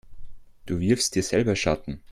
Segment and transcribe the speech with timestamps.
[0.65, 1.99] Du wirfst dir selber Schatten.